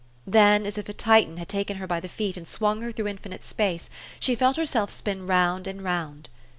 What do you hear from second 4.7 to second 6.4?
spin round and round.